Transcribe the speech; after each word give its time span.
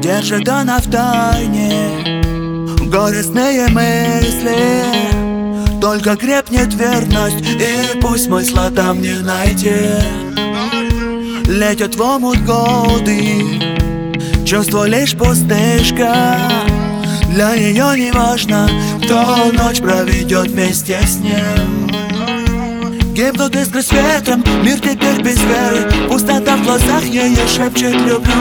Держит 0.00 0.48
она 0.48 0.78
в 0.78 0.90
тайне 0.90 2.16
Горестные 2.86 3.68
мысли. 3.68 5.80
Только 5.80 6.16
крепнет 6.16 6.74
верность 6.74 7.40
И 7.40 7.98
пусть 8.00 8.24
смысла 8.24 8.70
там 8.70 9.00
не 9.00 9.14
найти 9.20 9.72
Летят 11.46 11.94
в 11.94 12.02
омут 12.02 12.44
годы 12.44 13.42
Чувство 14.44 14.86
лишь 14.86 15.16
пустышка. 15.16 16.36
Для 17.32 17.56
нее 17.56 17.96
не 17.96 18.12
важно 18.12 18.68
Кто 19.02 19.50
ночь 19.52 19.80
проведет 19.80 20.48
вместе 20.48 21.00
с 21.06 21.16
ним 21.16 21.90
Гибнут 23.12 23.56
искры 23.56 23.82
светом, 23.82 24.44
мир 24.62 24.78
теперь 24.78 25.20
без 25.20 25.36
веры 25.42 25.90
Пустота 26.08 26.56
в 26.56 26.62
глазах 26.62 27.02
ее 27.04 27.44
шепчет 27.48 27.92
люблю. 27.92 28.32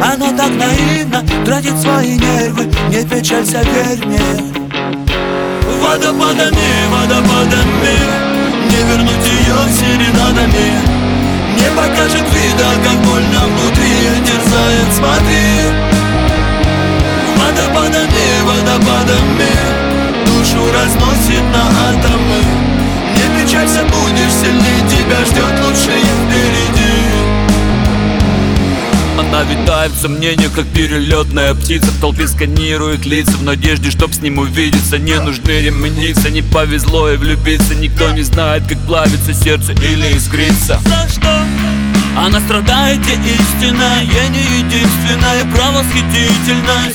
Она 0.00 0.30
так 0.36 0.50
наивно 0.50 1.24
тратит 1.44 1.76
свои 1.80 2.16
нервы 2.16 2.70
Не 2.90 3.04
печалься, 3.04 3.60
верь 3.62 4.06
мне 4.06 4.20
Водопадами, 5.82 6.86
водопадами. 6.90 7.96
Не 8.70 8.76
вернуть 8.88 9.26
ее 9.26 9.56
серенадами 9.74 10.78
Не 11.58 11.70
покажет 11.76 12.24
вида, 12.32 12.70
как 12.84 12.96
больно 13.04 13.40
внутри. 13.48 13.94
Терзает, 14.24 14.92
смотри. 14.94 15.42
Водопадами, 17.36 18.42
водопадами. 18.44 19.50
Душу 20.24 20.72
разносит 20.72 21.42
на 21.52 21.66
атомы 21.88 22.63
она 29.34 29.42
витает 29.42 29.90
в 29.90 30.00
сомнениях, 30.00 30.52
как 30.52 30.66
перелетная 30.66 31.54
птица. 31.54 31.86
В 31.86 32.00
толпе 32.00 32.28
сканирует 32.28 33.04
лица 33.04 33.32
в 33.32 33.42
надежде, 33.42 33.90
чтоб 33.90 34.12
с 34.12 34.20
ним 34.20 34.38
увидеться. 34.38 34.98
Не 34.98 35.18
нужны 35.18 35.50
ремниться, 35.50 36.30
не 36.30 36.42
повезло 36.42 37.10
и 37.10 37.16
влюбиться. 37.16 37.74
Никто 37.74 38.10
не 38.12 38.22
знает, 38.22 38.62
как 38.68 38.78
плавится 38.86 39.34
сердце 39.34 39.72
или 39.72 40.16
искрится. 40.16 40.80
За 40.84 41.08
что? 41.08 41.42
Она 42.16 42.38
страдает, 42.40 43.00
где 43.00 43.14
истина 43.14 44.02
Я 44.02 44.28
не 44.28 44.38
единственная, 44.38 45.44
правосхитительная. 45.52 46.92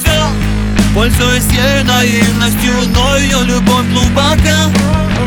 Пользуясь 0.95 1.43
ею 1.51 1.85
наивностью, 1.85 2.73
но 2.93 3.17
ее 3.17 3.43
любовь 3.45 3.85
глубока. 3.91 4.71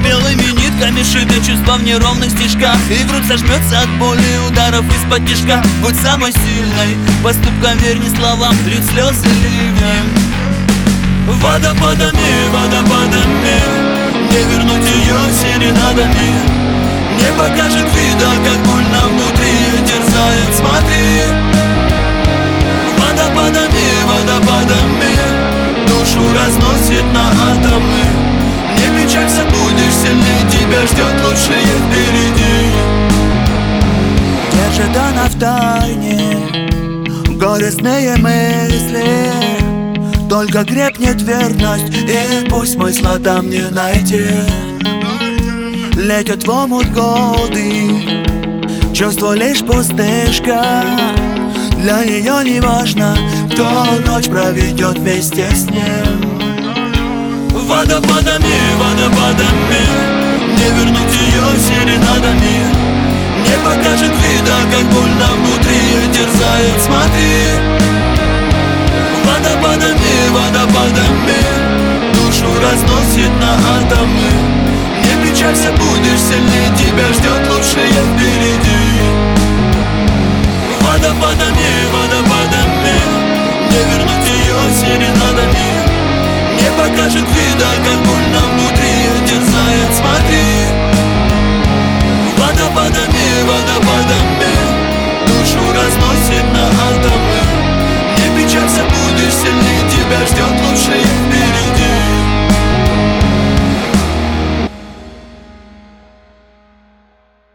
Белыми 0.03 0.52
шиты 1.01 1.37
чувства 1.37 1.77
в 1.79 1.85
неровных 1.85 2.31
стежках. 2.31 2.77
И 2.91 3.03
грудь 3.05 3.27
сожмется 3.27 3.81
от 3.81 3.89
боли 3.99 4.21
ударов 4.49 4.85
из-под 4.95 5.27
тяжка 5.27 5.63
Будь 5.83 5.97
самой 5.97 6.33
сильной, 6.33 6.97
поступкам 7.23 7.79
верь 7.79 7.99
не 7.99 8.09
словам 8.17 8.55
Лить 8.67 8.85
слезы 8.91 9.27
ливнем 9.27 10.07
Водопадами, 11.41 12.49
водопадами 12.53 13.59
Не 14.31 14.43
вернуть 14.51 14.89
ее 14.91 15.19
серенадами 15.33 16.33
Не 17.19 17.33
покажет 17.39 17.87
вида, 17.95 18.31
Тебя 30.73 30.87
ждет 30.87 31.23
лучшее 31.23 31.67
впереди. 31.85 32.73
Она 34.95 35.27
в 35.29 35.39
тайне 35.39 36.39
Горестные 37.37 38.17
мысли. 38.17 39.31
Только 40.31 40.65
крепнет 40.65 41.21
верность 41.21 41.93
И 41.93 42.49
пусть 42.49 42.73
смысла 42.73 43.19
там 43.19 43.51
не 43.51 43.69
найти. 43.69 44.25
Летят 45.95 46.47
в 46.47 46.51
омут 46.51 46.91
годы 46.93 47.91
Чувство 48.95 49.35
лишь 49.35 49.61
пустышка. 49.61 50.85
Для 51.77 52.03
нее 52.05 52.45
не 52.45 52.61
важно 52.61 53.15
Кто 53.53 53.85
ночь 54.07 54.29
проведет 54.29 54.99
вместе 54.99 55.47
с 55.55 55.67
ним. 55.67 56.41
Водопадами, 57.51 58.57
водопадами 58.79 60.32
серенадами 62.23 62.65
Не 63.47 63.57
покажет 63.65 64.11
вида, 64.11 64.57
как 64.71 64.85
больно 64.91 65.27
внутри 65.37 65.79
терзает, 66.13 66.81
смотри. 66.81 67.43
Водопадами, 69.25 70.29
водопадами 70.31 71.43
Душу 72.15 72.47
разносит 72.61 73.31
на 73.41 73.55
атомы. 73.55 74.31
Не 75.05 75.25
печалься, 75.25 75.71
будешь 75.73 76.21
сильнее 76.21 76.71
Тебя 76.77 77.09
ждет 77.13 77.49
лучшее 77.51 77.91
впереди. 77.91 79.03
Водопадами, 80.81 81.71
водопадами 81.93 82.99
Не 83.71 83.79
вернуть 83.79 84.29
ее 84.29 84.57
серенадами 84.81 85.93
не 86.53 86.71
покажет 86.79 87.25
вида, 87.29 87.67
как 87.83 87.99
больно 88.07 88.52